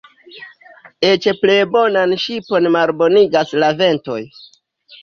Eĉ 1.09 1.27
plej 1.43 1.59
bonan 1.75 2.17
ŝipon 2.25 2.71
malbonigas 2.79 3.57
la 3.63 3.73
ventoj. 3.85 4.21